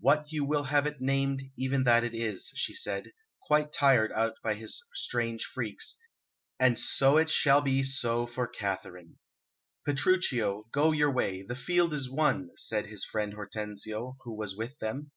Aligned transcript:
"What 0.00 0.32
you 0.32 0.44
will 0.44 0.64
have 0.64 0.86
it 0.88 1.00
named, 1.00 1.40
even 1.56 1.84
that 1.84 2.02
it 2.02 2.16
is," 2.16 2.52
she 2.56 2.74
said, 2.74 3.12
quite 3.46 3.72
tired 3.72 4.10
out 4.10 4.34
by 4.42 4.54
his 4.54 4.84
strange 4.94 5.44
freaks, 5.44 6.00
"and 6.58 6.76
so 6.80 7.16
it 7.16 7.30
shall 7.30 7.60
be 7.60 7.84
so 7.84 8.26
for 8.26 8.48
Katharine." 8.48 9.18
"Petruchio, 9.86 10.64
go 10.72 10.90
your 10.90 11.12
way, 11.12 11.42
the 11.42 11.54
field 11.54 11.94
is 11.94 12.10
won," 12.10 12.50
said 12.56 12.88
his 12.88 13.04
friend 13.04 13.34
Hortensio, 13.34 14.16
who 14.24 14.36
was 14.36 14.56
with 14.56 14.76
them. 14.80 15.12